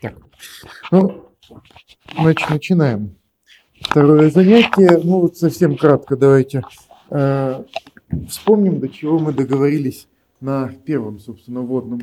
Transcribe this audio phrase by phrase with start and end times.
[0.00, 0.14] Так,
[0.90, 1.24] ну,
[2.18, 3.16] значит, начинаем.
[3.80, 6.62] Второе занятие, ну вот совсем кратко давайте
[7.10, 7.64] э,
[8.28, 10.06] вспомним, до чего мы договорились
[10.40, 12.00] на первом, собственно, водном.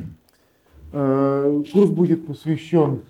[0.92, 3.02] Э, курс будет посвящен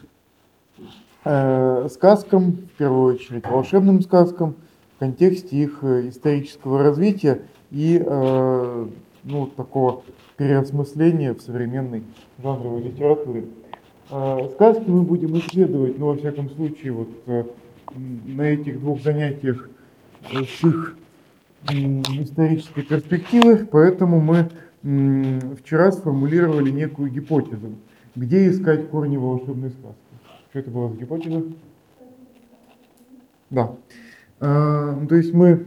[1.24, 4.56] э, сказкам, в первую очередь волшебным сказкам,
[4.96, 8.88] в контексте их э, исторического развития и э,
[9.24, 10.02] ну, такого
[10.36, 12.02] переосмысления в современной
[12.42, 13.46] жанровой литературе.
[14.10, 17.44] Э, сказки мы будем исследовать, ну, во всяком случае, вот э,
[18.26, 19.68] на этих двух занятиях
[20.30, 20.96] с их
[21.68, 24.48] исторической перспективы, поэтому мы
[25.56, 27.74] вчера сформулировали некую гипотезу,
[28.14, 29.98] где искать корни волшебной сказки.
[30.50, 31.42] Что это была за гипотеза?
[33.50, 33.74] Да.
[34.40, 35.64] А, то есть мы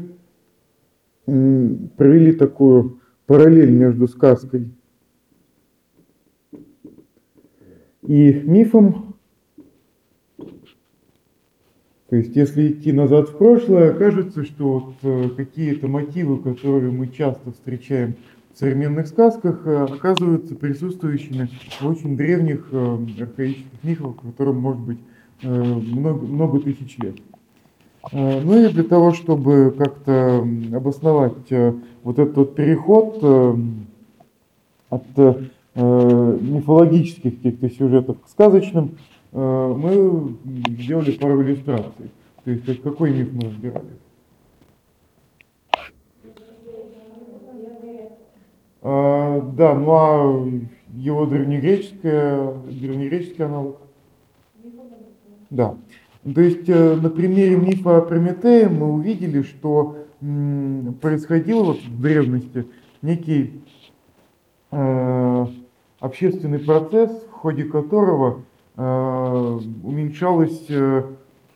[1.26, 4.72] провели такую параллель между сказкой
[8.12, 9.16] и мифом.
[12.10, 17.08] То есть, если идти назад в прошлое, окажется, что вот э, какие-то мотивы, которые мы
[17.08, 18.16] часто встречаем
[18.54, 25.00] в современных сказках, э, оказываются присутствующими в очень древних э, архаических мифах, которым может быть
[25.42, 27.16] много, много тысяч лет.
[28.12, 31.50] Ну и для того, чтобы как-то обосновать
[32.04, 33.58] вот этот переход
[34.90, 35.04] от
[35.76, 38.98] мифологических каких-то сюжетов к сказочным,
[39.32, 42.12] мы сделали пару иллюстраций.
[42.44, 43.88] То есть какой миф мы разбирали?
[48.84, 50.50] А, да, ну а
[50.94, 53.78] его древнегреческое, древнегреческий аналог?
[55.52, 55.76] Да.
[56.24, 59.98] То есть э, на примере мифа о Прометее мы увидели, что
[61.02, 62.68] происходил вот в древности
[63.02, 63.62] некий
[64.72, 65.46] э,
[66.02, 68.42] общественный процесс, в ходе которого
[68.76, 71.04] э, уменьшалась, э,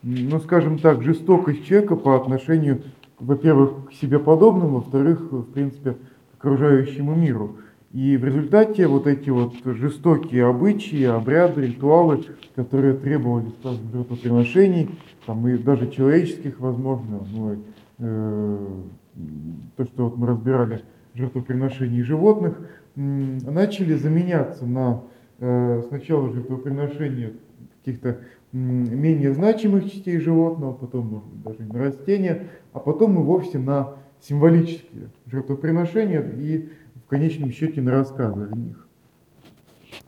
[0.04, 2.84] ну скажем так, жестокость человека по отношению,
[3.20, 5.94] во-первых, к себе подобным, во-вторых, в принципе,
[6.32, 7.58] к окружающему миру.
[7.92, 14.90] И в результате вот эти вот жестокие обычаи, обряды, ритуалы, которые требовали, скажем, жертвоприношений,
[15.26, 17.58] там и даже человеческих, возможно, ну,
[18.00, 18.58] э,
[19.78, 20.84] то, что вот мы разбирали
[21.16, 22.60] жертвоприношений животных,
[22.96, 25.04] начали заменяться на
[25.40, 27.34] э, сначала жертвоприношение
[27.84, 28.20] каких-то
[28.52, 33.96] менее значимых частей животного, потом, может быть, даже на растения, а потом и вовсе на
[34.22, 36.70] символические жертвоприношения и
[37.06, 38.88] в конечном счете на рассказы о них.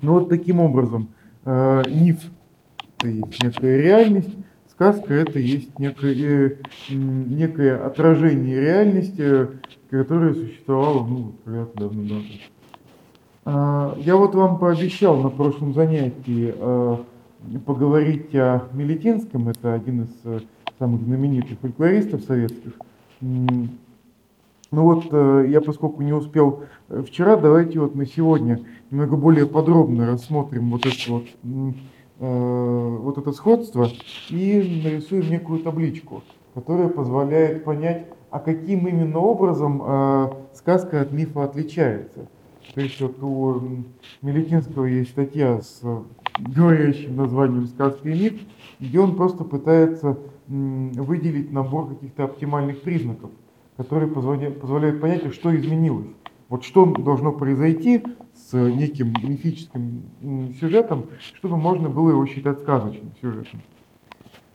[0.02, 1.10] Ну вот таким образом
[1.46, 2.20] э, миф–
[3.00, 4.36] это есть некая реальность,
[4.72, 6.58] сказка– это есть некое, э,
[6.90, 9.50] некое отражение реальности,
[9.90, 12.24] которая существовала ну, когда-то давно-давно.
[12.24, 12.57] А,
[13.48, 16.98] я вот вам пообещал на прошлом занятии э,
[17.66, 20.40] поговорить о Мелетинском, это один из э,
[20.80, 22.74] самых знаменитых фольклористов советских.
[23.22, 23.70] Ну
[24.72, 30.08] вот, э, я поскольку не успел э, вчера, давайте вот мы сегодня немного более подробно
[30.08, 31.26] рассмотрим вот это вот,
[32.20, 33.88] вот это сходство
[34.30, 42.28] и нарисуем некую табличку, которая позволяет понять, а каким именно образом сказка от мифа отличается.
[42.76, 43.84] Есть вот у
[44.22, 45.82] Мелетинского есть статья с
[46.40, 48.42] говорящим названием «Сказка и миф»,
[48.80, 50.18] где он просто пытается
[50.48, 53.32] выделить набор каких-то оптимальных признаков–
[53.78, 56.08] которые позволяют, понять, что изменилось.
[56.50, 61.06] Вот что должно произойти с неким мифическим сюжетом,
[61.36, 63.62] чтобы можно было его считать сказочным сюжетом.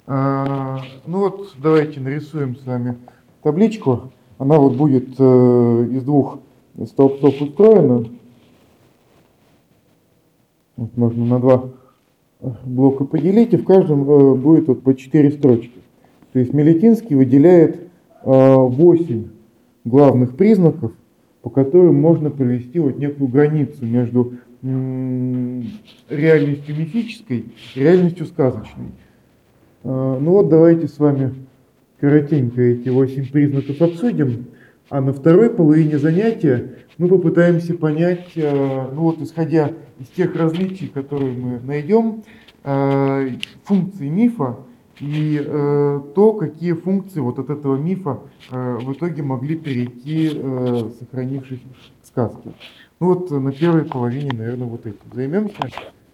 [0.06, 2.98] А, ну вот, давайте нарисуем с вами
[3.42, 4.12] табличку.
[4.38, 6.40] Она вот будет э, из двух
[6.86, 8.06] столбцов устроена.
[10.76, 11.70] Вот можно на два
[12.64, 15.78] блока поделить, и в каждом э, будет вот по четыре строчки.
[16.32, 17.88] То есть Мелетинский выделяет
[18.24, 19.28] 8
[19.84, 20.92] главных признаков,
[21.42, 28.92] по которым можно провести вот некую границу между реальностью мифической и реальностью сказочной.
[29.82, 31.34] А, ну вот давайте с вами
[31.98, 34.46] коротенько эти 8 признаков обсудим,
[34.92, 40.88] а на второй половине занятия мы попытаемся понять, а, ну вот исходя из тех различий,
[40.88, 42.24] которые мы найдем,
[42.62, 43.26] а,
[43.64, 44.58] функции мифа,
[45.00, 50.90] и э, то, какие функции вот от этого мифа э, в итоге могли перейти, э,
[51.00, 51.60] сохранившись
[52.02, 52.52] в сказке.
[53.00, 55.70] Ну вот на первой половине, наверное, вот этим займемся.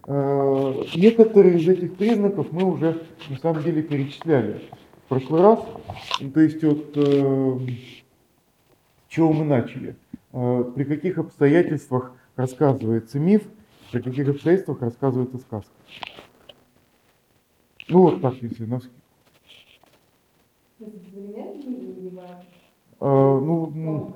[0.07, 4.61] Э, некоторые из этих признаков мы уже на самом деле перечисляли
[5.05, 5.59] в прошлый раз.
[6.33, 7.59] То есть вот э,
[9.09, 9.95] чего мы начали?
[10.31, 13.43] Э, при каких обстоятельствах рассказывается миф,
[13.91, 15.71] при каких обстоятельствах рассказывается сказка.
[17.89, 18.95] Ну вот так, если на скидку.
[23.01, 24.13] А, ну, ну,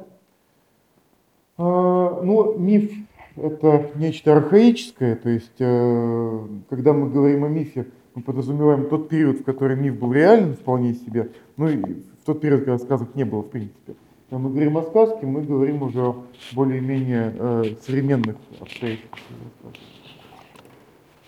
[1.57, 2.91] а, ну, миф
[3.35, 9.39] это нечто архаическое, то есть, э, когда мы говорим о мифе, мы подразумеваем тот период,
[9.39, 13.23] в который миф был реален вполне себе, ну и в тот период, когда сказок не
[13.23, 13.95] было в принципе.
[14.33, 19.21] Когда мы говорим о сказке, мы говорим уже о более-менее э, современных обстоятельствах.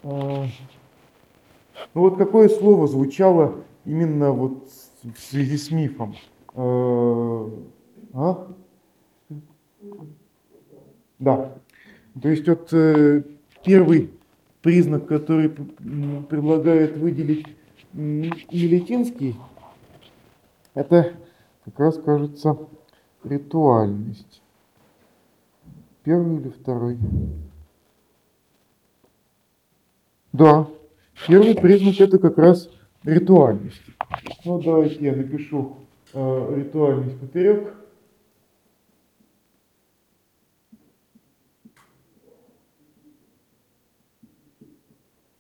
[0.01, 0.45] Э,
[1.93, 4.67] ну вот какое слово звучало именно вот
[5.03, 6.15] в связи с мифом?
[6.55, 7.49] Э,
[8.13, 8.47] а?
[11.19, 11.59] Да.
[12.19, 13.21] То есть вот э,
[13.63, 14.09] первый
[14.63, 17.45] признак, который предлагает выделить
[17.93, 19.35] Милетинский,
[20.73, 21.13] это
[21.65, 22.57] как раз кажется
[23.25, 24.41] ритуальность.
[26.03, 26.97] Первый или второй?
[30.31, 30.67] Да,
[31.27, 32.69] первый признак это как раз
[33.03, 33.81] ритуальность.
[34.43, 35.77] Ну давайте я напишу
[36.13, 37.73] э, ритуальность поперек.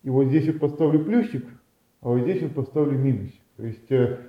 [0.03, 1.45] И вот здесь вот поставлю плюсик,
[2.01, 3.41] а вот здесь вот поставлю минусик.
[3.57, 4.19] То есть э,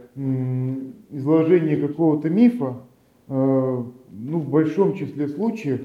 [1.10, 2.82] изложение какого-то мифа,
[3.28, 3.92] ну,
[4.38, 5.82] в большом числе случаев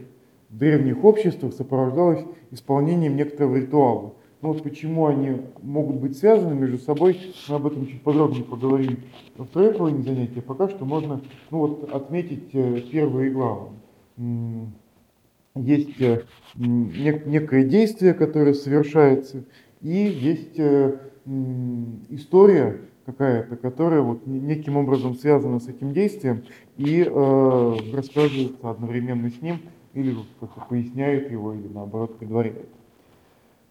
[0.49, 4.13] в древних обществах сопровождалось исполнением некоторого ритуала.
[4.41, 7.17] Ну вот почему они могут быть связаны между собой,
[7.47, 8.97] мы об этом чуть подробнее поговорим
[9.37, 10.41] во второй половине занятия.
[10.41, 11.21] Пока что можно
[11.51, 13.73] ну вот, отметить э, первое и главное.
[15.53, 15.99] Есть
[16.55, 19.43] некое действие, которое совершается,
[19.81, 20.97] и есть э,
[22.09, 26.43] история какая-то, которая вот неким образом связана с этим действием
[26.77, 29.59] и э, рассказывается одновременно с ним
[29.93, 32.69] или как-то поясняет его или наоборот предваряет.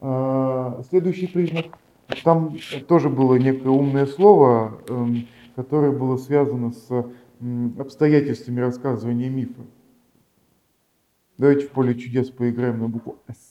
[0.00, 1.66] Э, следующий признак.
[2.24, 2.56] Там
[2.88, 5.06] тоже было некое умное слово, э,
[5.54, 7.04] которое было связано с э,
[7.78, 9.62] обстоятельствами рассказывания мифа.
[11.38, 13.50] Давайте в поле чудес поиграем на букву «С».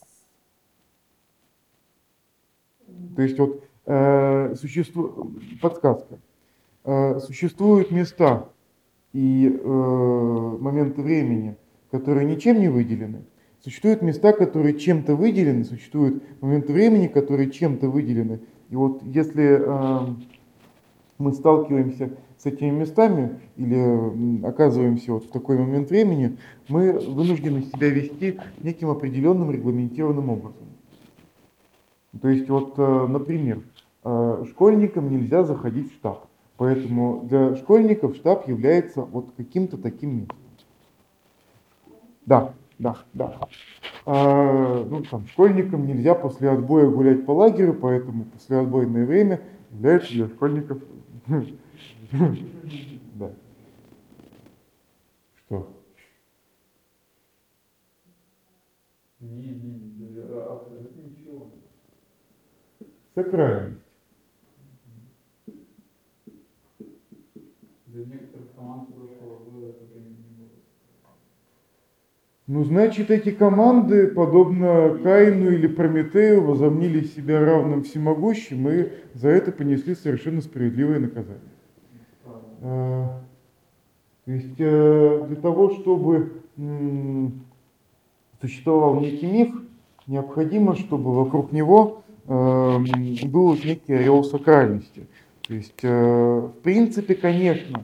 [3.16, 5.14] То есть вот э, существует,
[5.60, 6.18] подсказка,
[6.84, 8.48] э, существуют места
[9.12, 11.56] и э, моменты времени,
[11.90, 13.24] которые ничем не выделены,
[13.62, 18.40] существуют места, которые чем-то выделены, существуют моменты времени, которые чем-то выделены.
[18.70, 20.06] И вот если э,
[21.18, 26.38] мы сталкиваемся с этими местами или оказываемся вот в такой момент времени,
[26.68, 30.68] мы вынуждены себя вести неким определенным регламентированным образом.
[32.20, 33.62] То есть вот, э, например,
[34.04, 36.26] э, школьникам нельзя заходить в штаб.
[36.56, 40.38] Поэтому для школьников штаб является вот каким-то таким местом.
[42.26, 43.38] Да, да, да.
[44.04, 49.40] А, ну, там, школьникам нельзя после отбоя гулять по лагерю, поэтому послеотбойное время
[49.70, 50.82] является для школьников...
[53.14, 53.30] Да.
[55.34, 55.68] Что?
[59.20, 61.70] Не, не, не, абсолютно ничего сакральность.
[62.78, 62.99] Для некоторых команд прошлого года это время не
[69.50, 69.74] было.
[72.46, 79.52] Ну, значит, эти команды, подобно Каину или Прометею, возомнили себя равным всемогущим и за это
[79.52, 81.38] понесли совершенно справедливое наказание.
[82.62, 83.22] А,
[84.24, 86.32] то есть э, для того, чтобы
[88.40, 89.54] существовал некий миф,
[90.08, 95.06] необходимо, чтобы вокруг него был некий ореол сакральности.
[95.50, 97.82] То есть, э, в принципе, конечно,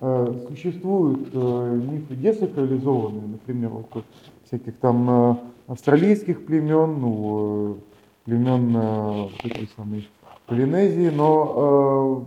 [0.00, 4.04] э, существуют э, мифы десакрализованные, например, вот
[4.44, 7.78] всяких там австралийских племен, ну,
[8.24, 10.08] племен вот этой самой
[10.46, 12.24] Полинезии, но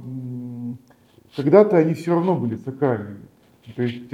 [1.36, 3.26] когда-то они все равно были сакральными.
[3.76, 4.14] То есть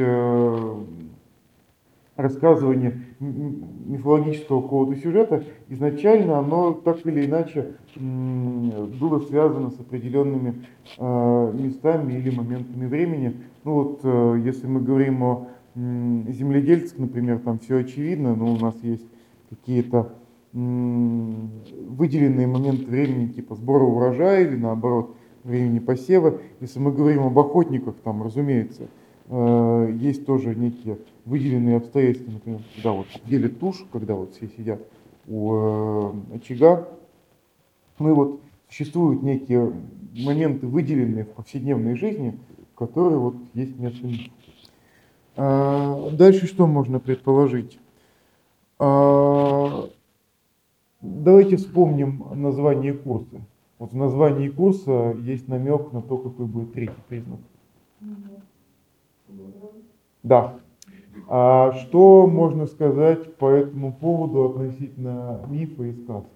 [2.15, 10.65] рассказывание мифологического какого-то сюжета, изначально оно так или иначе было связано с определенными
[10.97, 13.37] э, местами или моментами времени.
[13.63, 18.75] Ну вот, э, если мы говорим о земледельцах, например, там все очевидно, но у нас
[18.81, 19.05] есть
[19.49, 20.13] какие-то
[20.53, 26.39] выделенные моменты времени, типа сбора урожая или наоборот времени посева.
[26.61, 28.87] Если мы говорим об охотниках, там, разумеется,
[29.29, 30.97] Э, есть тоже некие
[31.27, 34.81] выделенные обстоятельства, например, когда вот делят тушь, когда вот все сидят
[35.27, 36.87] у э, очага,
[37.99, 39.73] ну и вот существуют некие
[40.13, 42.39] моменты, выделенные в повседневной жизни,
[42.75, 44.07] которые вот есть место
[45.35, 47.77] а, Дальше что можно предположить?
[48.79, 49.89] А,
[51.01, 53.41] давайте вспомним название курса.
[53.79, 57.39] Вот в названии курса есть намек на то, какой будет третий признак.
[60.23, 60.59] Да.
[61.29, 66.29] А что можно сказать по этому поводу относительно мифа и сказки?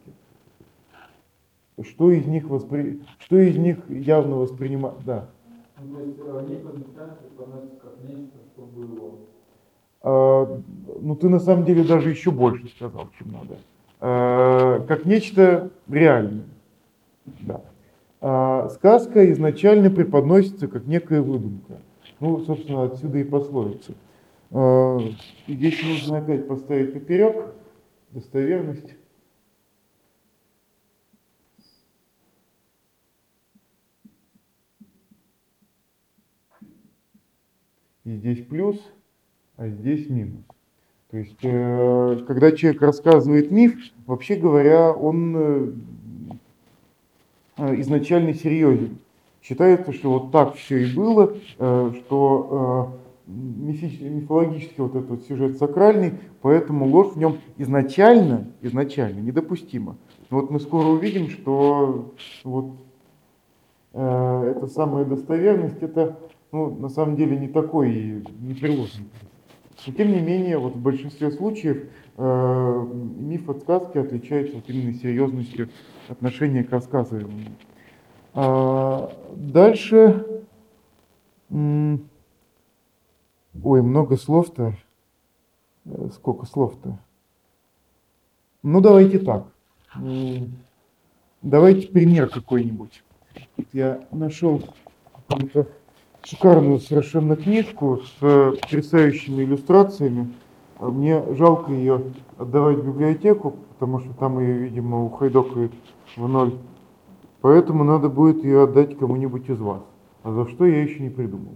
[1.82, 3.02] Что из них, воспри...
[3.20, 4.96] что из них явно воспринимать?
[5.06, 5.28] Да.
[5.82, 9.12] Ну, то есть э, миф изначально преподносится как нечто, что было.
[10.04, 10.62] А,
[11.00, 13.58] ну, ты на самом деле даже еще больше сказал, чем надо.
[14.02, 16.46] А, как нечто реальное.
[17.40, 17.62] Да.
[18.20, 21.78] А, сказка изначально преподносится как некая выдумка.
[22.20, 23.94] Ну, собственно, отсюда и пословица.
[24.52, 25.00] А,
[25.48, 27.54] здесь нужно опять поставить поперек
[28.12, 28.96] достоверность.
[38.04, 38.82] И здесь плюс,
[39.58, 40.44] а здесь минус.
[41.12, 45.72] То есть, э, когда человек рассказывает миф, вообще говоря, он э,
[47.58, 48.98] э, изначально серьезен.
[49.42, 53.01] Считается, что вот так все и было, что
[53.32, 59.98] мифологический вот этот сюжет сакральный, поэтому ложь в нем изначально, изначально недопустима.
[60.30, 62.76] Но вот мы скоро увидим, что вот
[63.94, 66.18] э, эта самая достоверность, это
[66.52, 69.08] ну, на самом деле не такой непреложный.
[69.88, 74.94] Но тем не менее, вот в большинстве случаев э, миф от сказки отличается вот именно
[74.94, 75.70] серьезностью
[76.08, 77.56] отношения к рассказываемому.
[78.34, 80.44] А, дальше,
[83.64, 84.76] ой, много слов-то,
[85.86, 87.00] э, сколько слов-то?
[88.64, 89.48] Ну, давайте так.
[91.42, 93.04] Давайте пример какой-нибудь.
[93.74, 94.62] Я нашел
[96.24, 100.32] шикарную совершенно книжку с э, потрясающими иллюстрациями.
[100.78, 102.04] А мне жалко ее
[102.38, 105.72] отдавать в библиотеку, потому что там ее, видимо, ухайдокает
[106.16, 106.54] в ноль.
[107.42, 109.82] Поэтому надо будет ее отдать кому-нибудь из вас.
[110.24, 111.54] А за что я еще не придумал.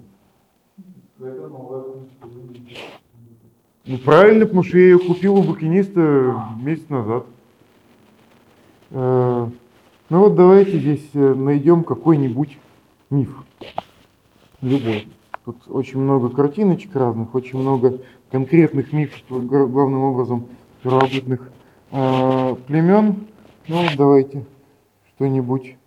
[3.86, 7.26] Ну правильно, потому что я ее купил у букиниста месяц назад.
[8.92, 9.48] Э,
[10.10, 12.58] ну вот давайте здесь э, найдем какой-нибудь
[13.10, 13.44] миф
[14.62, 15.08] любой.
[15.46, 20.48] Тут очень много картиночек разных, очень много конкретных мифов, главным образом
[20.82, 21.50] первобытных
[21.92, 23.28] э, племен.
[23.68, 24.46] Ну, давайте
[25.16, 25.78] что-нибудь.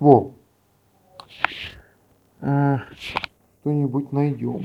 [0.00, 0.32] Во.
[3.62, 4.64] Что-нибудь найдем.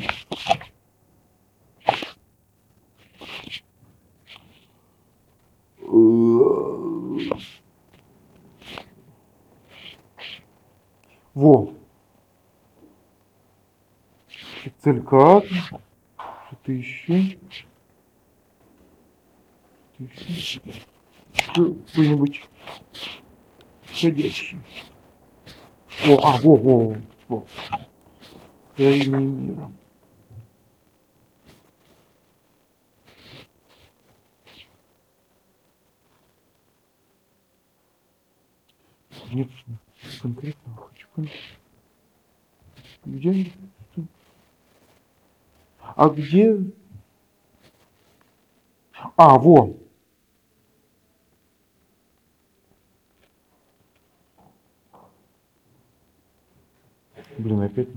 [11.36, 11.74] Во.
[14.82, 15.46] Циркат.
[15.46, 17.38] Что-то еще.
[21.54, 22.44] Что-нибудь
[23.94, 24.58] ходящий.
[26.08, 26.96] О, а, во, во,
[27.28, 27.46] во.
[28.78, 29.72] Краины мира.
[39.32, 39.50] Нет,
[40.22, 41.32] конкретно хочу понять.
[43.04, 43.52] Где
[45.96, 46.60] а где?
[49.16, 49.76] А, во.
[57.40, 57.88] Блин, опять.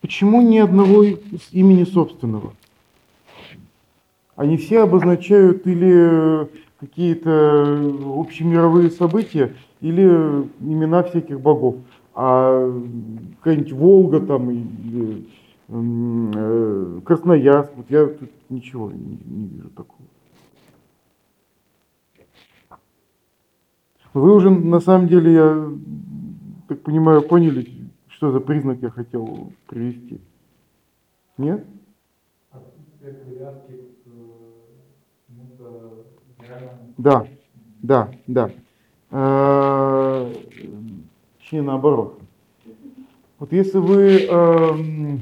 [0.00, 1.04] Почему ни одного
[1.52, 2.54] имени собственного?
[4.36, 6.48] Они все обозначают или
[6.78, 10.02] какие-то общемировые события, или
[10.60, 11.76] имена всяких богов.
[12.14, 12.72] А
[13.38, 15.26] какая-нибудь Волга там, или
[15.68, 20.00] э, Красноярск, вот я тут ничего не, не вижу такого.
[24.12, 25.68] Вы уже на самом деле, я
[26.68, 27.68] так понимаю, поняли,
[28.08, 30.20] что за признак я хотел привести?
[31.38, 31.64] Нет?
[36.98, 37.26] Да,
[37.82, 38.50] да, да.
[39.10, 40.32] А,
[41.38, 42.20] точнее наоборот.
[43.38, 45.16] Вот если вы э,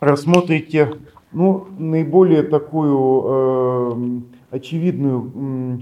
[0.00, 0.94] рассмотрите
[1.30, 5.78] ну, наиболее такую э, очевидную э,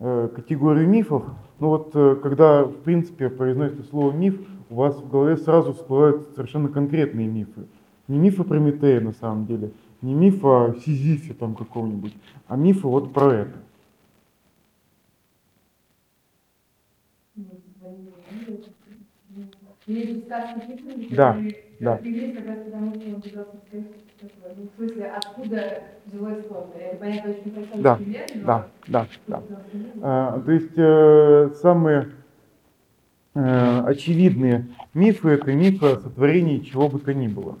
[0.00, 1.24] Э, категорию мифов.
[1.58, 4.38] Ну вот, э, когда, в принципе, произносится слово «миф»,
[4.70, 7.66] у вас в голове сразу всплывают совершенно конкретные мифы.
[8.06, 12.14] Не мифы Прометея, на самом деле, не миф о Сизифе там каком-нибудь,
[12.46, 13.54] а мифы вот про это.
[21.10, 21.36] Да,
[21.80, 22.00] да
[24.56, 26.72] ну, в смысле, откуда взялось слово.
[26.84, 29.42] Это понятно очень простой Да, пример, но- Да, да, да.
[30.00, 32.08] А, То есть э, самые
[33.34, 37.56] э, очевидные мифы это мифы о сотворении чего бы то ни было.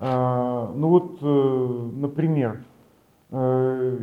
[0.00, 2.60] А, Ну вот, э, например,
[3.30, 3.98] э,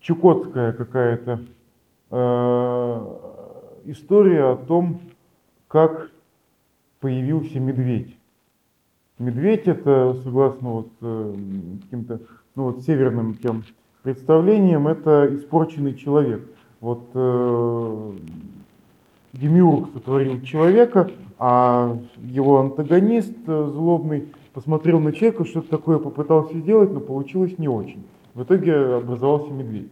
[0.00, 1.40] чукотская какая-то
[2.10, 3.16] э,
[3.86, 5.00] история о том,
[5.68, 6.10] как
[7.00, 8.16] появился медведь.
[9.18, 11.34] Медведь это, согласно вот э,
[11.82, 12.20] каким-то
[12.56, 13.62] ну вот северным тем
[14.02, 16.42] представлениям, это испорченный человек.
[16.80, 18.12] Вот э,
[19.32, 26.92] Демиург сотворил человека, а его антагонист э, злобный посмотрел на человека, что-то такое попытался сделать,
[26.92, 28.04] но получилось не очень.
[28.34, 29.90] В итоге образовался медведь.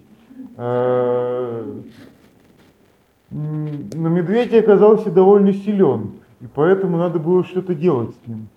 [0.56, 1.80] Э,
[3.30, 8.48] Но медведь оказался довольно силен, и поэтому надо было что-то делать с ним.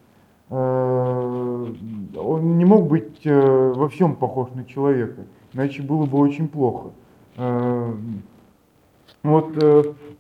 [0.50, 1.74] Э,
[2.18, 6.92] Он не мог быть э, во всем похож на человека, иначе было бы очень плохо.
[7.38, 7.94] Э,
[9.24, 9.64] Вот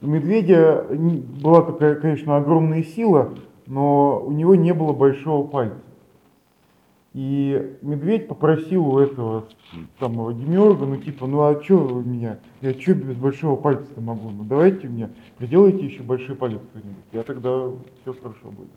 [0.01, 3.33] у медведя была такая, конечно, огромная сила,
[3.67, 5.77] но у него не было большого пальца.
[7.13, 9.45] И медведь попросил у этого
[9.99, 14.31] самого демиурга, ну типа, ну а что вы меня, я что без большого пальца-то могу,
[14.31, 17.69] ну давайте мне, приделайте еще большой палец кто-нибудь, я тогда
[18.01, 18.67] все хорошо будет.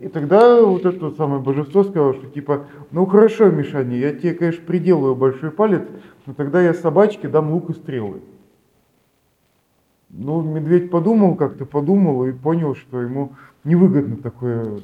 [0.00, 4.64] И тогда вот это самое божество сказало, что типа, ну хорошо, Мишаня, я тебе, конечно,
[4.64, 5.82] приделаю большой палец,
[6.24, 8.22] но тогда я собачке дам лук и стрелы.
[10.08, 13.32] Ну, медведь подумал, как-то подумал и понял, что ему
[13.64, 14.80] невыгодно такое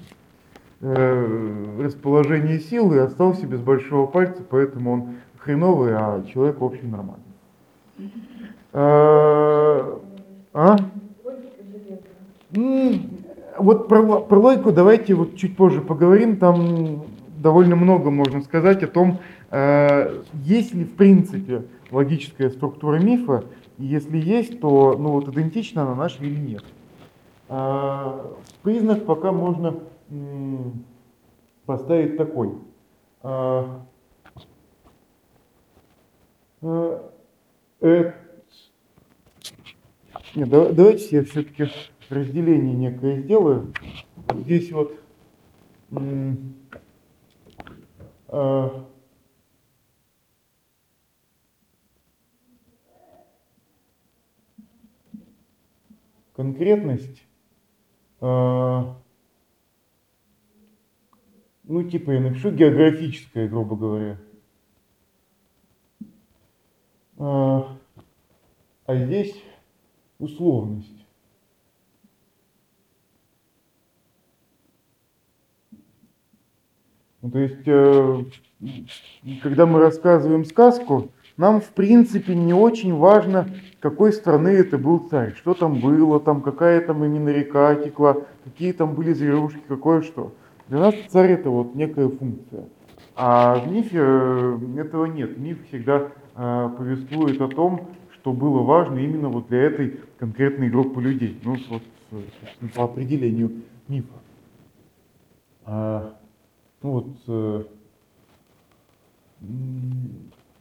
[0.82, 6.90] э, расположение сил и остался без большого пальца, поэтому он хреновый, а человек, в общем,
[6.90, 7.22] нормальный.
[10.58, 10.78] А?
[13.58, 16.36] Вот про, про логику давайте вот чуть позже поговорим.
[16.36, 17.04] Там
[17.38, 19.18] довольно много можно сказать о том,
[19.50, 23.44] э, есть ли в принципе логическая структура мифа,
[23.78, 26.64] и если есть, то ну вот идентична она нашей или нет.
[27.48, 29.74] А, Признак пока можно
[30.10, 30.84] м,
[31.64, 32.54] поставить такой.
[33.22, 33.82] А,
[36.62, 36.98] э,
[37.80, 38.12] э,
[40.34, 41.68] нет, да- давайте я все-таки
[42.10, 43.72] разделение некое сделаю.
[44.34, 44.98] Здесь вот
[48.28, 48.86] а,
[56.34, 57.22] конкретность,
[58.20, 59.00] а,
[61.64, 64.18] ну типа я напишу географическая, грубо говоря.
[67.18, 67.78] А,
[68.84, 69.42] а здесь
[70.18, 71.05] условность.
[77.26, 78.24] Ну, то есть, э,
[79.42, 83.48] когда мы рассказываем сказку, нам, в принципе, не очень важно,
[83.80, 88.70] какой страны это был царь, что там было, там, какая там именно река текла, какие
[88.70, 90.34] там были зверушки, какое что.
[90.68, 92.66] Для нас царь это вот некая функция.
[93.16, 95.36] А в мифе э, этого нет.
[95.36, 101.02] Миф всегда э, повествует о том, что было важно именно вот для этой конкретной группы
[101.02, 101.40] людей.
[101.42, 101.82] Ну, вот,
[102.74, 103.50] по определению
[103.88, 104.14] мифа.
[106.82, 107.64] Ну вот, э,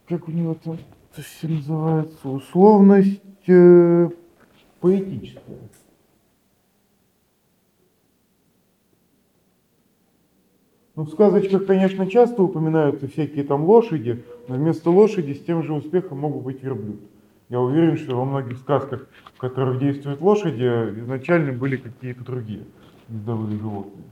[0.08, 0.78] как у него там
[1.12, 4.08] это все называется, условность э,
[4.80, 5.58] поэтическая.
[10.94, 15.74] Ну, в сказочках, конечно, часто упоминаются всякие там лошади, но вместо лошади с тем же
[15.74, 17.00] успехом могут быть верблюд.
[17.50, 20.64] Я уверен, что во многих сказках, в которых действуют лошади,
[21.00, 22.64] изначально были какие-то другие
[23.08, 24.04] ездовые животные.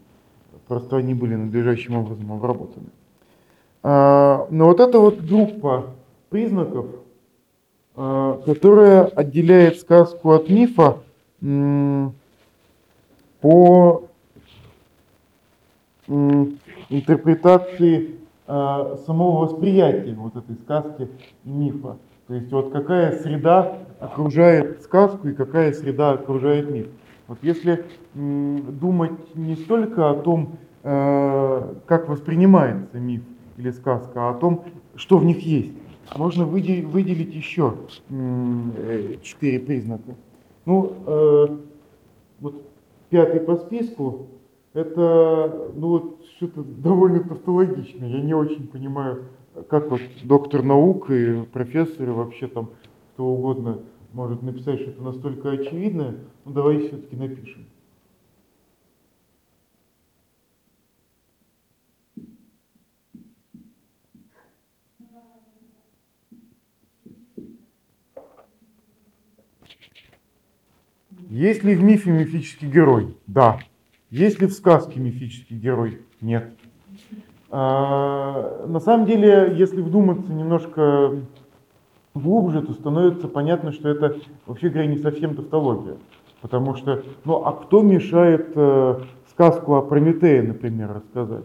[0.66, 2.86] Просто они были надлежащим образом обработаны.
[3.82, 5.86] А, Но вот эта вот группа
[6.30, 6.86] признаков,
[7.96, 10.98] а, которая отделяет сказку от мифа
[13.40, 14.04] по
[16.88, 21.08] интерпретации а, самого восприятия вот этой сказки
[21.44, 21.96] и мифа.
[22.26, 26.88] То есть вот какая среда окружает сказку и какая среда окружает миф.
[27.26, 27.84] Вот если
[28.14, 33.22] думать не столько о том, э, как воспринимается миф
[33.56, 35.72] или сказка, а о том, что в них есть,
[36.16, 37.74] можно выделить, еще
[38.10, 40.14] э, четыре признака.
[40.66, 41.46] Ну, э,
[42.40, 42.62] вот
[43.08, 44.26] пятый по списку,
[44.74, 48.08] это ну, вот что-то довольно тавтологичное.
[48.08, 49.24] Я не очень понимаю,
[49.68, 52.70] как вот доктор наук и профессоры, вообще там
[53.14, 53.78] кто угодно
[54.14, 57.66] может написать что-то настолько очевидное, ну давай все-таки напишем.
[71.28, 73.16] Есть ли в мифе мифический герой?
[73.26, 73.58] Да.
[74.10, 76.02] Есть ли в сказке мифический герой?
[76.20, 76.52] Нет.
[77.50, 81.16] А, на самом деле, если вдуматься немножко
[82.14, 85.96] глубже, то становится понятно, что это, вообще говоря, не совсем тавтология.
[86.40, 89.00] Потому что, ну а кто мешает э,
[89.30, 91.44] сказку о Прометее, например, рассказать?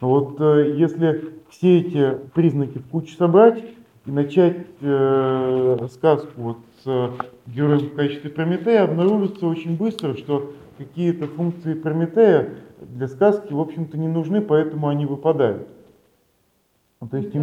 [0.00, 3.64] Ну, вот э, если все эти признаки в кучу собрать
[4.06, 7.10] и начать э, сказку вот с
[7.46, 13.98] героем в качестве Прометея, обнаружится очень быстро, что какие-то функции Прометея для сказки, в общем-то,
[13.98, 15.66] не нужны, поэтому они выпадают.
[17.00, 17.38] Ну, то есть и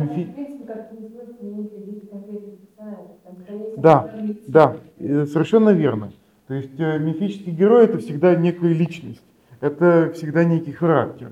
[3.77, 4.13] Да,
[4.47, 6.11] Да, совершенно верно.
[6.47, 9.23] То есть э, мифический герой это всегда некая личность,
[9.61, 11.31] это всегда некий характер.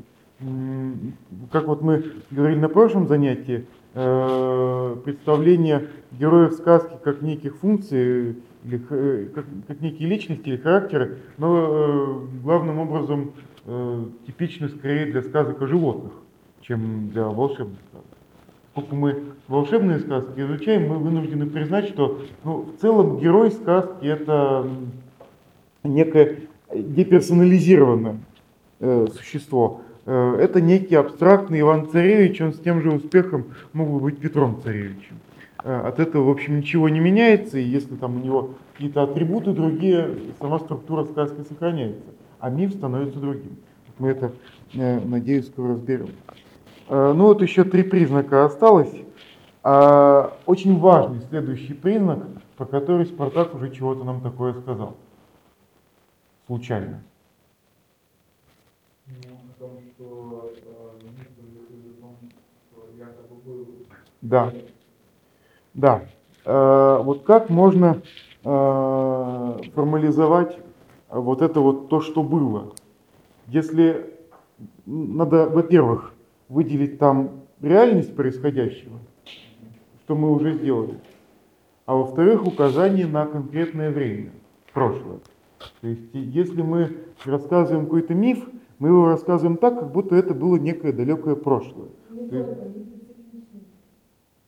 [1.52, 8.82] Как вот мы говорили на прошлом занятии, э, представление героев сказки как неких функций, или
[8.90, 13.34] э, как, как некие личности или характеры, но главным образом
[14.26, 16.14] типичны скорее для сказок о животных,
[16.62, 17.78] чем для волшебных.
[18.74, 24.66] Поскольку мы волшебные сказки изучаем, мы вынуждены признать, что ну, в целом герой сказки это
[25.84, 26.38] некое
[26.74, 28.18] деперсонализированное
[28.80, 29.82] э, существо.
[30.06, 34.62] Э, это некий абстрактный Иван Царевич, он с тем же успехом мог бы быть Петром
[34.64, 35.20] Царевичем.
[35.64, 39.52] Э, от этого, в общем, ничего не меняется, и если там у него какие-то атрибуты
[39.52, 42.02] другие, сама структура сказки сохраняется,
[42.40, 43.58] а миф становится другим.
[44.00, 44.32] Мы это,
[44.74, 46.08] э, надеюсь, скоро разберем.
[46.92, 48.92] Э, Ну вот еще три признака осталось.
[49.64, 52.20] А, Очень важный следующий признак,
[52.58, 54.98] про который Спартак уже чего-то нам такое сказал.
[56.48, 57.02] Случайно.
[59.08, 59.14] Ну,
[60.00, 60.04] э,
[64.22, 64.52] Да.
[65.74, 66.02] Да.
[66.44, 68.02] Э, Вот как можно
[68.44, 70.58] формализовать
[71.10, 72.74] вот это вот то, что было?
[73.46, 74.16] Если
[74.88, 76.12] надо, во-первых,
[76.52, 79.00] выделить там реальность происходящего,
[80.04, 81.00] что мы уже сделали,
[81.86, 84.32] а во-вторых, указание на конкретное время,
[84.74, 85.20] прошлое.
[85.82, 88.48] То есть, если мы рассказываем какой-то миф,
[88.80, 91.90] мы его рассказываем так, как будто это было некое далекое прошлое.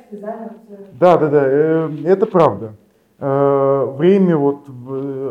[0.99, 2.73] Да, да, да, это правда.
[3.19, 4.65] Э, время, вот,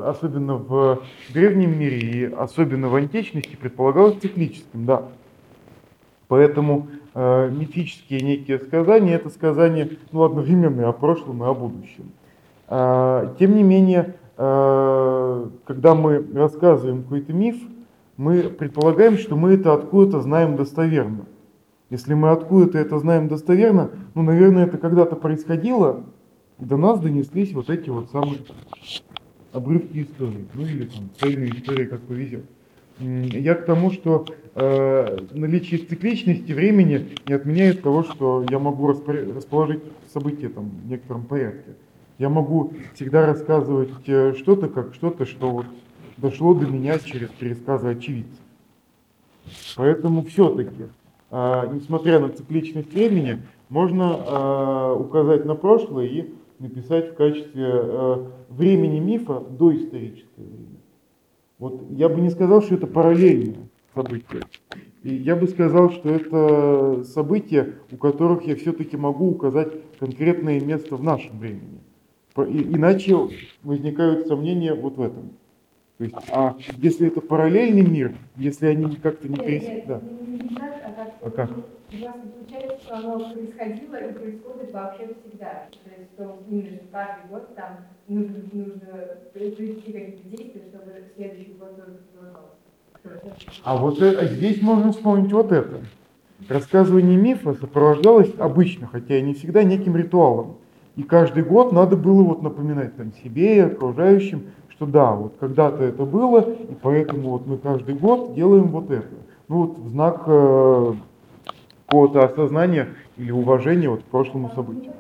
[0.05, 1.01] особенно в
[1.33, 5.05] древнем мире и особенно в античности, предполагалось техническим, да.
[6.29, 12.13] Поэтому э, мифические некие сказания– это сказания ну, одновременно о прошлом и о будущем.
[12.69, 17.74] Э, тем не менее, э, когда мы рассказываем какой-то миф, э,
[18.17, 21.27] мы предполагаем, что мы это откуда-то знаем достоверно.
[21.91, 26.05] Если мы откуда-то это знаем достоверно, ну, наверное, это когда-то происходило,
[26.59, 28.39] и до нас донеслись вот эти вот самые
[29.53, 32.45] обрывки истории, ну или там цельные истории, как повезет.
[32.99, 34.25] Я к тому, что
[34.55, 41.25] э, наличие цикличности времени не отменяет того, что я могу расположить события там, в некотором
[41.25, 41.75] порядке.
[42.19, 45.67] Я могу всегда рассказывать э, что-то как что-то, что вот
[46.17, 48.39] дошло до меня через пересказы очевидцев.
[49.77, 50.85] Поэтому все-таки,
[51.31, 59.01] несмотря на цикличность времени, можно э, указать на прошлое и написать в качестве э, времени
[59.01, 60.79] мифа доисторическое время.
[61.59, 64.43] Вот я бы не сказал, что это параллельное событие.
[65.03, 70.97] И я бы сказал, что это события, у которых я все-таки могу указать конкретное место
[70.97, 71.81] в нашем времени.
[72.37, 73.17] Иначе
[73.63, 75.31] возникают сомнения вот в этом.
[75.99, 80.03] То есть, а если это параллельный мир, если они как-то не Нет, пересекаются, нет, да.
[81.23, 81.55] а как, А
[81.95, 85.69] у вас получается, что оно происходило и происходит вообще всегда.
[85.71, 87.79] То есть, что что каждый год там
[88.09, 88.81] нужно, нужно
[89.33, 93.55] произвести какие-то действия, чтобы следующий год тоже продолжался.
[93.63, 95.81] А вот э- а здесь можно вспомнить вот это.
[96.49, 100.57] Рассказывание мифа сопровождалось обычно, хотя и не всегда, неким ритуалом.
[100.97, 105.85] И каждый год надо было вот напоминать там себе и окружающим, что да, вот когда-то
[105.85, 109.07] это было, и поэтому вот мы каждый год делаем вот это.
[109.49, 110.95] Ну вот в знак э,
[111.87, 114.93] какого-то осознания или уважения вот к прошлому Там событию.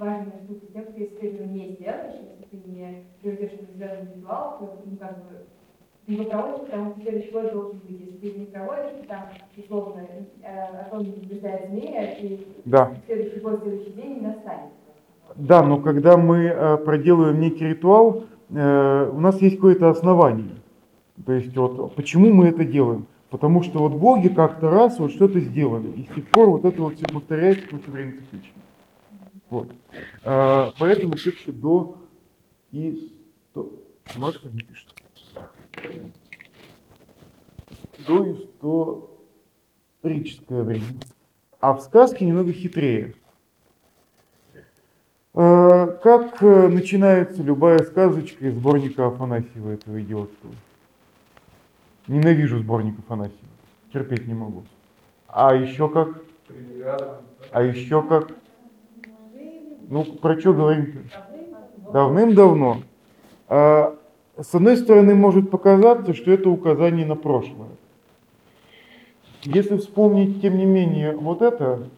[0.00, 5.46] важная штука, исследование не сделаешь, если ты не приведешь определенный ритуал, то ну, как бы
[6.10, 8.00] ты его проводишь, потому что следующий год должен быть.
[8.00, 10.06] Если ты не проводишь, то там, условно,
[10.42, 12.92] о том не побеждает змея, и Да.
[13.06, 14.72] следующий год, следующий день не настанет.
[15.36, 20.56] Да, но когда мы э, проделываем некий ритуал, э, у нас есть какое-то основание.
[21.24, 23.06] То есть вот почему мы это делаем?
[23.30, 26.82] Потому что вот боги как-то раз вот что-то сделали, и с тех пор вот это
[26.82, 28.60] вот все повторяется какое-то время циклично.
[29.48, 29.68] Вот.
[30.24, 31.98] А, поэтому все-таки до
[32.72, 33.12] и
[33.50, 33.70] сто...
[34.16, 34.99] Машка не пишет.
[38.06, 39.00] До
[40.02, 40.84] историческое время.
[41.60, 43.14] А в сказке немного хитрее.
[45.34, 50.52] А, Как э, начинается любая сказочка из сборника Афанасьева этого идиотского?
[52.08, 53.38] Ненавижу сборник Афанасьева.
[53.92, 54.64] Терпеть не могу.
[55.28, 56.22] А еще как?
[57.52, 58.32] А еще как?
[59.88, 60.98] Ну, про что говорим-то?
[61.92, 62.82] Давным-давно.
[63.48, 63.96] А,
[64.42, 67.68] С одной стороны, может показаться, что это указание на прошлое.
[69.42, 71.88] Если вспомнить, тем не менее, вот это,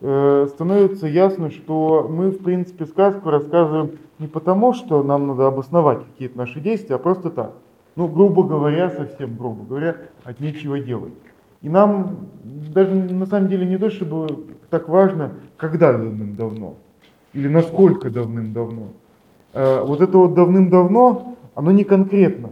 [0.00, 6.04] э, становится ясно, что мы, в принципе, сказку рассказываем не потому, что нам надо обосновать
[6.04, 7.54] какие-то наши действия, а просто так.
[7.96, 11.14] Ну, грубо говоря, совсем грубо говоря, от нечего делать.
[11.62, 16.74] И нам даже на самом деле не то, чтобы так важно, когда давным-давно,
[17.32, 18.88] или насколько давным-давно.
[19.52, 22.50] Э, Вот это вот давным-давно, оно не конкретно.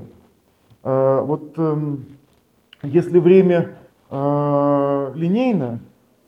[0.82, 2.06] Э, Вот эм,
[2.82, 3.76] если время
[4.10, 5.78] э, линейно,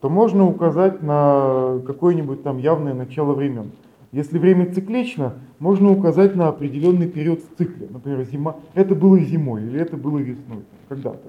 [0.00, 3.72] то можно указать на какое-нибудь там явное начало времен.
[4.12, 7.88] Если время циклично, можно указать на определенный период в цикле.
[7.90, 8.54] Например, зима.
[8.74, 11.28] Это было зимой или это было весной, когда-то.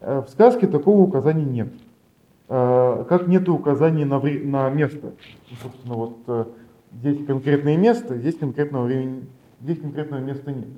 [0.00, 1.68] Э, В сказке такого указания нет.
[2.48, 5.12] Как нет указаний на, вре- на место.
[5.50, 6.48] Ну, Собственно, вот
[6.94, 9.26] здесь конкретное место, здесь конкретного времени,
[9.60, 10.68] здесь конкретного места нет.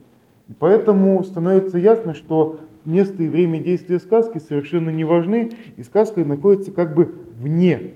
[0.49, 6.25] И поэтому становится ясно, что место и время действия сказки совершенно не важны, и сказка
[6.25, 7.95] находится как бы вне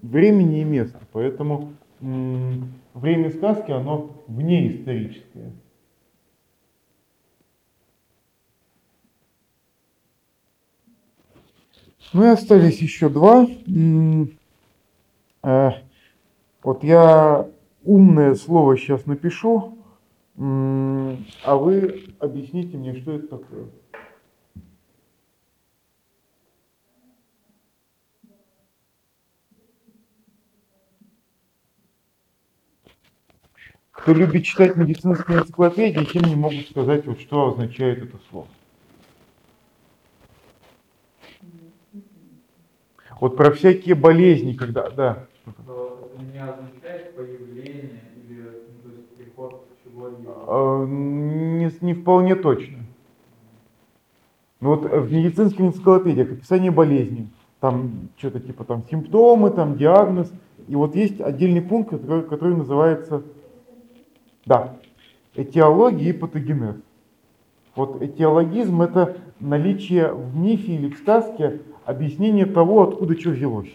[0.00, 1.00] времени и места.
[1.12, 5.52] Поэтому м, время сказки, оно вне историческое.
[12.12, 13.46] Ну и остались еще два.
[15.42, 15.70] Э,
[16.62, 17.48] Вот я
[17.84, 19.78] умное слово сейчас напишу,
[20.36, 23.68] а вы объясните мне, что это такое.
[34.02, 38.48] Кто любит читать медицинские энциклопедии, тем не могут сказать, вот, что означает это слово.
[43.20, 45.28] Вот про всякие болезни, когда, да.
[45.44, 50.32] что это не означает появление или ну, то есть приход чего-либо.
[50.36, 50.41] А,
[50.86, 52.78] Не, не вполне точно.
[54.60, 57.28] Ну вот в медицинских энциклопедиях описание болезни,
[57.60, 60.32] там что-то типа там симптомы, там диагноз,
[60.68, 63.22] и вот есть отдельный пункт, который, который называется,
[64.46, 64.76] да,
[65.34, 66.76] этиология и патогенез.
[67.74, 73.72] Вот этиологизм это наличие в мифе или в сказке объяснение того, откуда что взялось.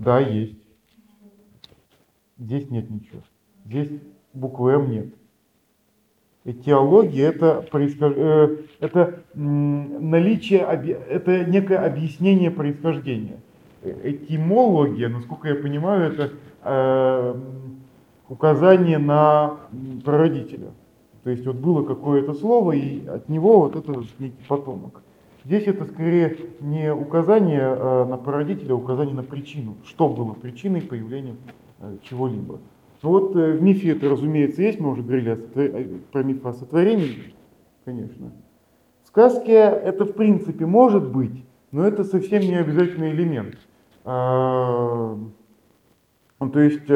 [0.00, 0.56] Да, есть.
[2.38, 3.20] Здесь нет ничего.
[3.66, 3.90] Здесь
[4.32, 5.06] буквы М нет.
[6.46, 13.40] Этиология это, происхож- э, это наличие, это некое объяснение происхождения.
[13.82, 16.30] Этимология, насколько я понимаю, это
[16.62, 17.34] э,
[18.30, 19.58] указание на
[20.02, 20.70] прародителя.
[21.24, 25.02] То есть вот было какое-то слово, и от него вот это некий потомок.
[25.50, 30.80] Здесь это скорее не указание э, на прародителя, а указание на причину, что было причиной
[30.80, 31.34] появления
[31.80, 32.60] э, чего-либо.
[33.02, 36.52] Ну вот э, в мифе это, разумеется, есть, мы уже говорили э, про миф о
[36.52, 37.34] сотворении,
[37.84, 38.30] конечно.
[39.02, 43.56] В сказке это в принципе может быть, но это совсем не обязательный элемент.
[44.04, 45.18] А,
[46.38, 46.86] ну, то есть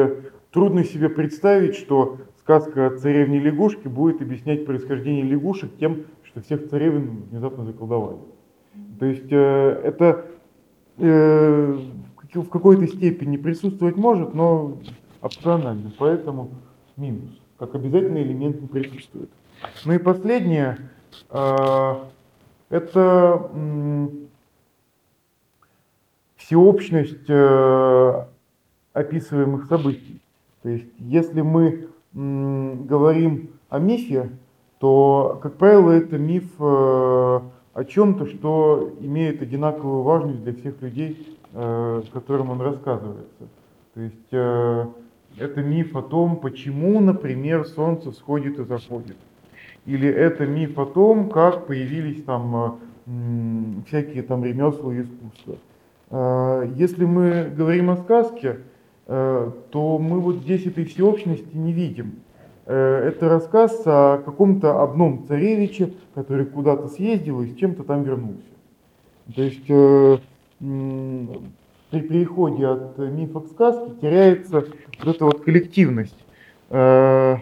[0.51, 6.69] трудно себе представить, что сказка о царевне лягушке будет объяснять происхождение лягушек тем, что всех
[6.69, 8.19] царевен внезапно заколдовали.
[8.99, 10.25] То есть э, это
[10.97, 11.79] э,
[12.33, 14.77] в какой-то степени присутствовать может, но
[15.21, 16.49] опционально, поэтому
[16.95, 17.31] минус.
[17.59, 19.29] Как обязательный элемент не присутствует.
[19.85, 20.77] Ну и последнее,
[21.29, 21.95] э,
[22.69, 23.49] это
[26.37, 27.29] всеобщность
[28.93, 30.21] описываемых событий.
[30.61, 34.29] То есть если мы говорим о мифе,
[34.79, 36.45] то, как правило, это миф
[37.75, 43.49] о чем-то, что имеет одинаковую важность для всех людей, э, которым он рассказывается.
[43.93, 44.85] То есть э,
[45.37, 49.17] это миф о том, почему, например, солнце всходит и заходит.
[49.85, 55.57] Или это миф о том, как появились там э, всякие там ремесла и искусства.
[56.75, 58.59] Если мы говорим о сказке,
[59.05, 62.19] то мы вот здесь этой всеобщности не видим.
[62.65, 68.41] Э, Это рассказ о каком-то одном царевиче, который куда-то съездил и с чем-то там вернулся.
[69.35, 70.17] То есть э,
[70.59, 74.65] при переходе от мифа к сказке теряется
[74.99, 76.17] вот эта вот коллективность.
[76.69, 77.37] Э,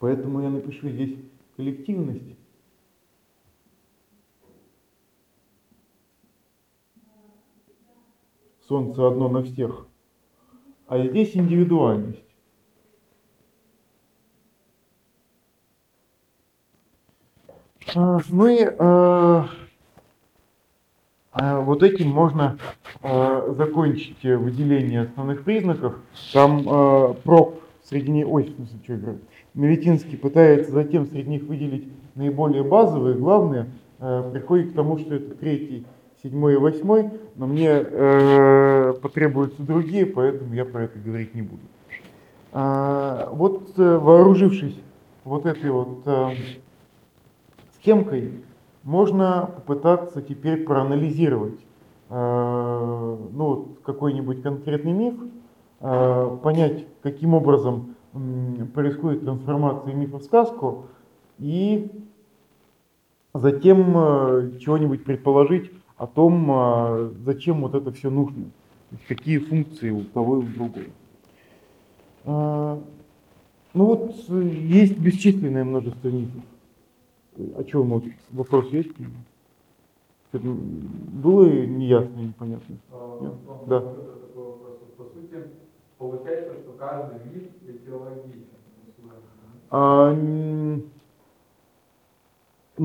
[0.00, 1.14] Поэтому я напишу здесь
[1.56, 2.36] коллективность.
[8.66, 9.86] Солнце одно на всех.
[10.86, 12.29] А здесь индивидуальность.
[17.94, 19.44] Мы э,
[21.32, 22.58] а, вот этим можно
[23.02, 25.94] э, закончить выделение основных признаков.
[26.32, 29.18] Там э, проб среди них, ой, в смысле, что я говорю,
[29.54, 33.66] Мелетинский пытается затем среди них выделить наиболее базовые, главные,
[33.98, 35.86] э, приходит к тому, что это третий,
[36.22, 41.62] седьмой и восьмой, но мне э, потребуются другие, поэтому я про это говорить не буду.
[42.52, 44.76] А, вот вооружившись
[45.24, 46.02] вот этой вот
[47.80, 48.42] схемкой,
[48.82, 51.60] можно попытаться теперь проанализировать
[52.08, 55.14] э, ну, какой-нибудь конкретный миф,
[55.80, 57.96] э, понять, каким образом
[58.74, 60.86] происходит трансформация мифа в сказку,
[61.38, 61.90] и
[63.34, 68.46] затем э, чего-нибудь предположить о том, зачем вот это все нужно,
[69.06, 70.86] какие функции у того и у другого.
[73.74, 76.42] Ну вот есть бесчисленное множество мифов.
[77.36, 78.92] О чем вот вопрос есть?
[80.32, 82.76] Было неясно, непонятно?
[82.92, 83.32] А, Нет?
[83.66, 83.80] Да.
[83.80, 85.44] По сути,
[85.98, 88.44] получается, что каждый миф этиологичен.
[89.70, 90.82] А, ну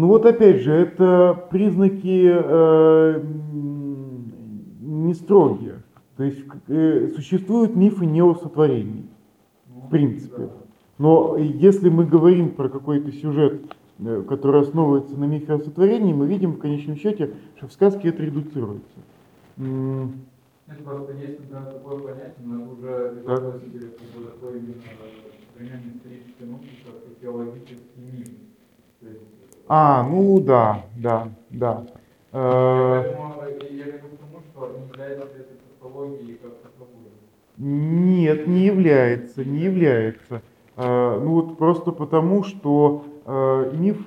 [0.07, 3.23] вот опять же, это признаки э,
[4.81, 5.83] не строгие.
[6.17, 9.05] То есть э, существуют мифы не о сотворении,
[9.67, 10.49] в принципе.
[10.97, 13.61] Но если мы говорим про какой-то сюжет,
[13.99, 18.09] э, который основывается на мифе о сотворении, мы видим в конечном счете, что в сказке
[18.09, 18.97] это редуцируется.
[19.57, 24.73] Нет, просто есть, например, такое понятие, нас уже изобразили как бы такой именно
[25.53, 28.27] современный исторический науки, как этиологический миф.
[29.67, 31.85] А, ну да, да, да.
[32.31, 33.33] Э, Поэтому
[33.71, 37.11] я говорю к тому, что не является это тавтологией как таковой.
[37.57, 40.41] Нет, не является, не является.
[40.75, 43.97] Э, Ну вот просто потому, что э, миф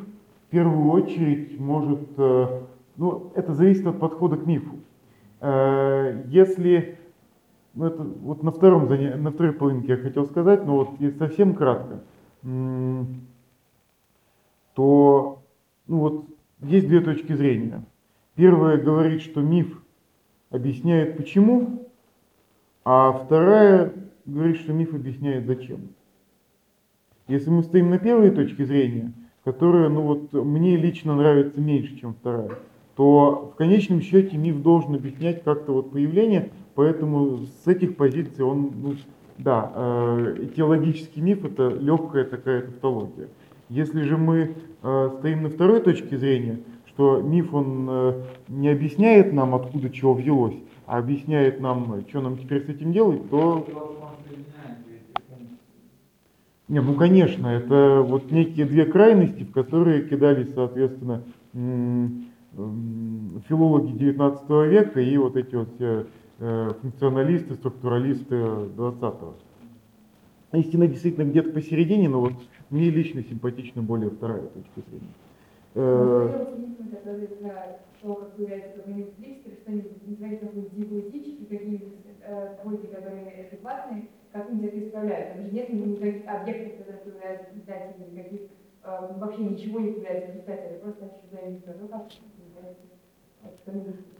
[0.48, 2.62] в первую очередь может, э,
[2.96, 4.76] ну это зависит от подхода к мифу.
[5.40, 6.98] Э, Если,
[7.74, 12.00] ну это вот на втором на второй половинке я хотел сказать, но вот совсем кратко,
[14.74, 15.42] то
[15.86, 16.24] ну вот
[16.60, 17.84] есть две точки зрения.
[18.36, 19.82] Первая говорит, что миф
[20.48, 21.90] объясняет почему,
[22.84, 23.92] а вторая
[24.24, 25.90] говорит, что миф объясняет зачем.
[27.28, 29.12] Если мы стоим на первой точке зрения,
[29.44, 32.50] которая, ну вот, мне лично нравится меньше, чем вторая,
[32.96, 38.72] то в конечном счете миф должен объяснять как-то вот появление, поэтому с этих позиций он,
[38.82, 38.94] ну,
[39.36, 43.28] да, э, этиологический миф это легкая такая тавтология.
[43.68, 49.32] Если же мы э, стоим на второй точке зрения, что миф он э, не объясняет
[49.32, 53.78] нам, откуда чего взялось, а объясняет нам, что нам теперь с этим делать, то Дело
[53.78, 55.58] в том, что соединяет две эти функции.
[56.68, 61.22] Не, ну конечно, это вот некие две крайности, в которые кидались, соответственно,
[63.48, 66.06] филологи 19 века и вот эти вот все
[66.40, 69.34] э, функционалисты, структуралисты 20-го.
[70.52, 72.34] Истина действительно где-то посередине, но вот
[72.70, 75.14] мне лично симпатична более вторая точка зрения.
[75.74, 76.46] Э,
[84.27, 85.34] то, как они это исправляют.
[85.34, 88.40] Там же нет никаких объектов, которые появляются в результате, никаких,
[88.84, 91.76] э, вообще ничего не появляется в результате, это просто мира.
[91.80, 92.02] Ну как.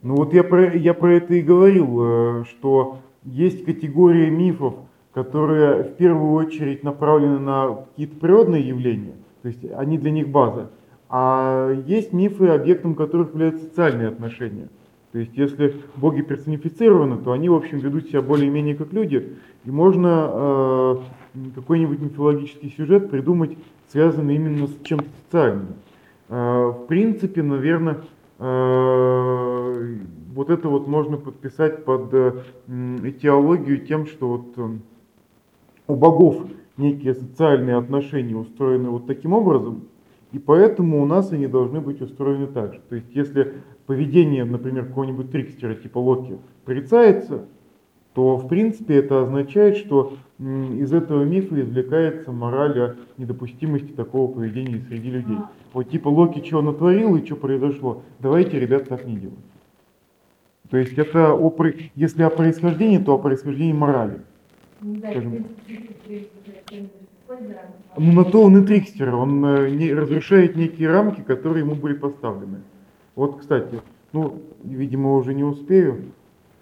[0.01, 4.75] Ну вот я про, я про это и говорил, э, что есть категория мифов,
[5.13, 10.69] которые в первую очередь направлены на какие-то природные явления, то есть они для них база.
[11.09, 14.69] А есть мифы, объектом которых являются социальные отношения.
[15.11, 19.71] То есть если боги персонифицированы, то они, в общем, ведут себя более-менее как люди, и
[19.71, 20.95] можно э,
[21.55, 23.57] какой-нибудь мифологический сюжет придумать,
[23.87, 25.67] связанный именно с чем-то социальным.
[26.29, 28.01] Э, В принципе, наверное,
[28.39, 28.45] вот
[30.49, 32.41] это вот можно подписать под э,
[33.03, 34.81] этиологию тем, что вот эм,
[35.87, 36.45] у богов
[36.77, 39.81] некие социальные отношения устроены вот таким образом,
[40.31, 42.81] и поэтому у нас они должны быть устроены так же.
[42.87, 43.55] То есть если
[43.89, 47.45] поведение, например, какого-нибудь трикстера типа Локи порицается,
[48.13, 54.79] то в принципе это означает, что из этого мифа извлекается мораль о недопустимости такого поведения
[54.87, 55.39] среди людей.
[55.73, 59.39] Вот типа Локи чего натворил и что произошло, давайте, ребят, так не делать.
[60.69, 61.51] То есть это, о,
[61.95, 64.21] если о происхождении, то о происхождении морали.
[64.81, 65.45] Ну Скажем.
[67.97, 71.95] Ну на то он и трикстер, он э, не, разрушает некие рамки, которые ему были
[71.95, 72.59] поставлены.
[73.19, 73.81] Вот, кстати,
[74.13, 76.13] ну, видимо, уже не успею.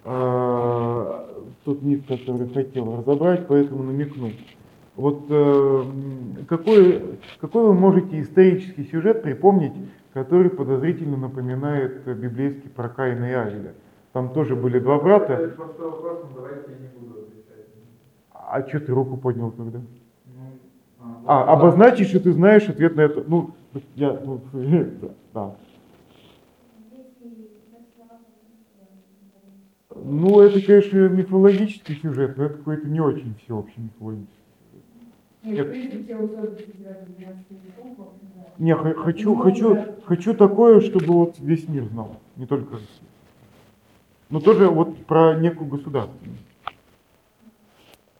[0.04, 1.24] А,
[1.64, 4.32] тот миф, который хотел разобрать, поэтому намекну.
[4.96, 5.84] Вот э,
[6.48, 9.74] какой, какой вы можете исторический сюжет припомнить,
[10.12, 13.74] который подозрительно напоминает библейский про Каина и Авеля?
[14.12, 15.36] Там тоже были два брата.
[15.36, 15.56] Отвечать.
[18.32, 19.78] А что ты руку поднял тогда?
[19.78, 23.22] Ну, А, обозначить, что ты знаешь ответ на это.
[23.28, 23.50] Ну,
[23.94, 24.40] я, ну,
[25.32, 25.54] да.
[30.04, 34.38] Ну, это, конечно, мифологический сюжет, но это какой-то не очень всеобщий мифологический.
[35.42, 38.46] Нет, в принципе, все условия федерального 12 веков, в общем, да.
[38.58, 42.88] Не, хочу, хочу, хочу такое, чтобы вот весь мир знал, не только Россия.
[44.30, 46.42] Но тоже вот про некую государственность.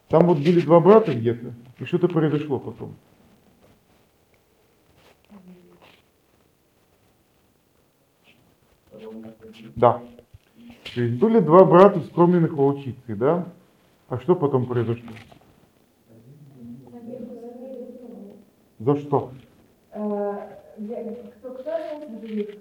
[0.08, 2.94] Там вот были два брата где-то, и что-то произошло потом.
[9.76, 10.02] Да.
[10.94, 13.46] То есть были два брата, скромленных волчицы, да?
[14.08, 15.10] А что потом произошло?
[18.78, 19.30] За что?
[19.92, 20.00] Э,
[20.78, 21.04] я-
[21.38, 22.60] Кто, кто это говорит?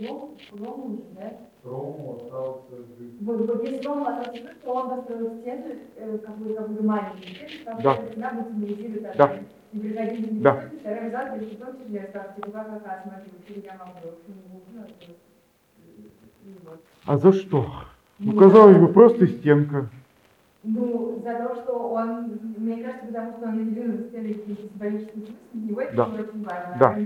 [0.00, 1.32] Ром, Ром уже, да?
[1.64, 3.20] Рому остался жить.
[3.20, 5.64] Вот, вот если Рома остался жив, то он построил стену,
[5.96, 7.94] э, как бы, как бы маленькую стену, потому Да.
[7.96, 9.38] что стена будет символизировать Да.
[9.72, 10.70] неприходимость Да.
[10.80, 14.34] вторая зал, и в том числе остался, типа, как раз, смотри, вот я могу, ну,
[14.72, 15.12] ну, это,
[15.78, 16.12] и вот.
[17.04, 17.66] А за что?
[18.18, 19.88] Ну, казалось бы, просто стенка.
[20.64, 25.96] Ну, за то, что он, мне кажется, потому что он наделен символическим смыслом, него это
[25.96, 26.04] Да.
[26.04, 26.76] очень важно.
[26.80, 26.96] Да.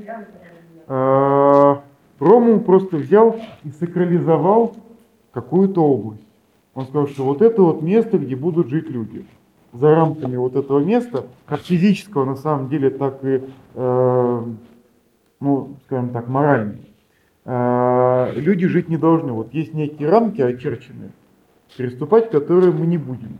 [0.86, 1.82] а.
[1.82, 1.82] А,
[2.20, 4.76] Рому просто взял и сакрализовал
[5.32, 6.22] какую-то область.
[6.74, 9.26] Он сказал, что вот это вот место, где будут жить люди.
[9.72, 13.42] За рамками вот этого места, как физического на самом деле, так и,
[13.74, 14.42] э,
[15.40, 16.78] ну, скажем так, морального,
[18.36, 19.32] люди жить не должны.
[19.32, 21.10] Вот есть некие рамки очерченные,
[21.76, 23.38] переступать которые мы не будем.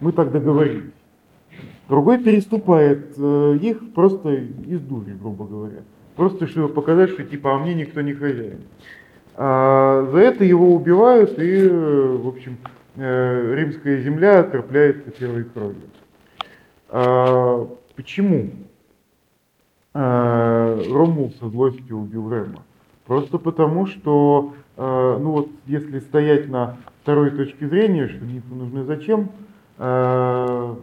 [0.00, 0.92] Мы так договорились.
[1.88, 5.82] Другой переступает э, их просто из дури, грубо говоря.
[6.16, 8.60] Просто чтобы показать, что типа, а мне никто не хозяин.
[9.34, 12.56] А за это его убивают, и, в общем,
[12.96, 15.82] э, римская земля окропляется первой кровью.
[16.88, 18.50] А почему
[19.94, 22.62] э, Ромул со злостью убил Рема?
[23.06, 28.84] Просто потому, что, э, ну вот, если стоять на второй точке зрения, что мифы нужны
[28.84, 29.30] зачем,
[29.78, 30.74] э,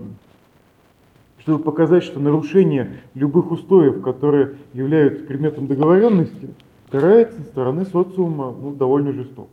[1.40, 6.50] чтобы показать, что нарушение любых устоев, которые являются предметом договоренности,
[6.92, 9.50] карается со стороны социума ну, довольно жестоко.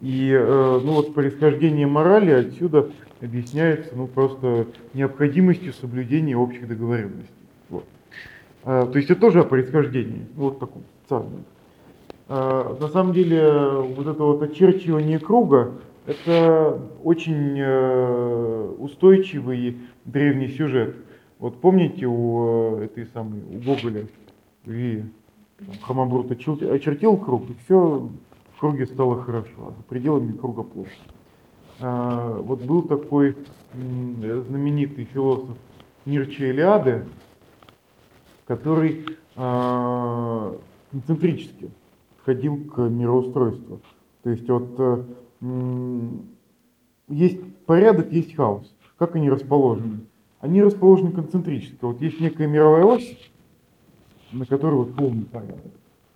[0.00, 2.88] И э, ну, вот происхождение морали отсюда
[3.20, 7.34] объясняется ну, просто необходимостью соблюдения общих договоренностей.
[7.68, 7.84] Вот.
[8.64, 11.44] А, то есть это тоже о происхождении, ну, вот таком социальном.
[12.34, 15.74] А, на самом деле вот это вот очерчивание круга
[16.06, 19.76] это очень э, устойчивый
[20.06, 20.96] древний сюжет.
[21.38, 24.06] Вот помните у э, этой самой, у Гоголя,
[24.64, 25.04] и
[25.82, 28.08] Хамабрут очертил, круг, и все
[28.54, 30.88] в круге стало хорошо, а за пределами круга плохо.
[31.80, 33.36] А, вот был такой
[33.74, 35.58] знаменитый философ
[36.06, 37.04] Нирча Илиады,
[38.46, 39.04] который
[39.36, 40.56] а,
[40.90, 41.70] концентрически
[42.22, 43.80] подходил к мироустройству.
[44.22, 45.02] То есть вот э,
[47.08, 48.72] есть порядок, есть хаос.
[48.96, 50.00] Как они расположены?
[50.40, 51.78] Они расположены концентрически.
[51.80, 53.18] Вот есть некая мировая ось,
[54.32, 55.72] на которой вот полный порядок.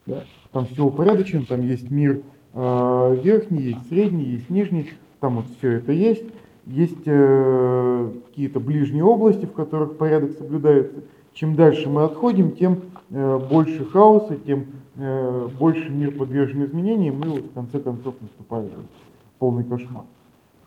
[0.06, 0.24] Да?
[0.52, 2.22] Там все упорядочено, там есть мир
[2.54, 4.90] э, верхний, есть средний, есть нижний,
[5.20, 6.24] там вот все это есть.
[6.66, 11.02] Есть э, какие-то ближние области, в которых порядок соблюдается.
[11.36, 12.80] Чем дальше мы отходим, тем
[13.10, 18.72] э, больше хаоса, тем э, больше мир подвержен изменениям, и вот в конце концов наступает
[19.38, 20.04] полный кошмар.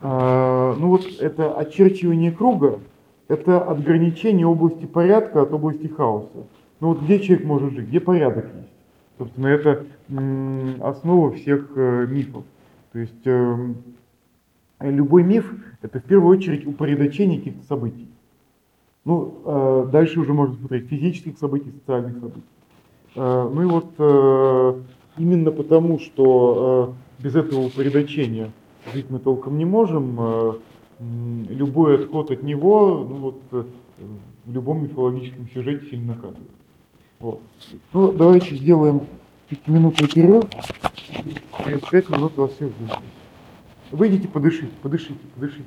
[0.00, 2.78] А, ну вот это очерчивание круга,
[3.26, 6.46] это отграничение области порядка от области хаоса.
[6.78, 8.68] Ну вот где человек может жить, где порядок есть.
[9.18, 9.86] Собственно, это
[10.82, 12.44] основа всех э, мифов.
[12.92, 13.74] То есть эм,
[14.78, 15.52] любой миф
[15.82, 18.09] это в первую очередь упорядочение каких-то событий.
[19.04, 22.42] Ну, э, дальше уже можно смотреть физических событий, социальных событий.
[23.16, 24.80] Э, ну и вот э,
[25.16, 28.52] именно потому, что без этого упорядочения
[28.92, 30.60] жить мы толком не можем,
[30.98, 36.50] любой отход от него, ну вот в любом мифологическом сюжете сильно наказывает.
[37.18, 37.40] Вот.
[37.92, 39.02] Ну, давайте сделаем
[39.48, 40.44] пятиминутный перерыв.
[41.64, 42.94] Через пять минут вас всех жду.
[43.90, 45.64] Выйдите, подышите, подышите, подышите.